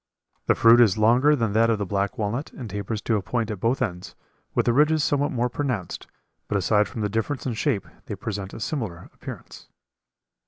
[0.47, 3.51] The fruit is longer than that of the black walnut and tapers to a point
[3.51, 4.15] at both ends,
[4.55, 6.07] with the ridges somewhat more pronounced,
[6.47, 9.67] but aside from the difference in shape they present a similar appearance.